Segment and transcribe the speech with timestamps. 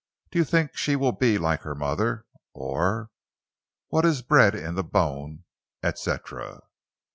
[0.31, 5.43] Do you think she will be like her mother?" Or—"What's bred in the bone,
[5.83, 6.61] et cetera."